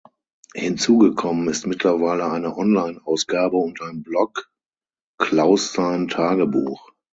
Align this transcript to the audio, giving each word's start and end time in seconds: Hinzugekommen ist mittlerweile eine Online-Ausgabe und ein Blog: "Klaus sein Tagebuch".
Hinzugekommen 0.55 1.47
ist 1.47 1.67
mittlerweile 1.67 2.25
eine 2.31 2.57
Online-Ausgabe 2.57 3.57
und 3.57 3.83
ein 3.83 4.01
Blog: 4.01 4.49
"Klaus 5.19 5.73
sein 5.73 6.07
Tagebuch". 6.07 6.89